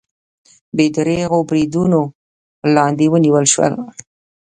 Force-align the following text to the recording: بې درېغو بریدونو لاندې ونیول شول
بې 0.75 0.85
درېغو 0.95 1.39
بریدونو 1.49 2.01
لاندې 2.75 3.05
ونیول 3.09 3.45
شول 3.53 3.73